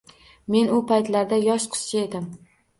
Men 0.55 0.71
u 0.77 0.79
paytlarda 0.93 1.41
yosh 1.45 1.71
qizcha 1.77 2.05
edim 2.09 2.29